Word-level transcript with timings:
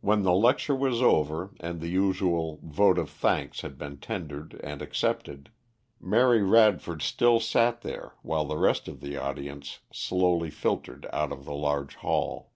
When 0.00 0.24
the 0.24 0.32
lecture 0.32 0.74
was 0.74 1.00
over, 1.00 1.54
and 1.60 1.80
the 1.80 1.86
usual 1.88 2.58
vote 2.64 2.98
of 2.98 3.08
thanks 3.08 3.60
had 3.60 3.78
been 3.78 3.98
tendered 3.98 4.60
and 4.64 4.82
accepted, 4.82 5.48
Mary 6.00 6.42
Radford 6.42 7.02
still 7.02 7.38
sat 7.38 7.82
there 7.82 8.14
while 8.22 8.46
the 8.46 8.58
rest 8.58 8.88
of 8.88 9.00
the 9.00 9.16
audience 9.16 9.78
slowly 9.92 10.50
filtered 10.50 11.06
out 11.12 11.30
of 11.30 11.44
the 11.44 11.54
large 11.54 11.94
hall. 11.94 12.50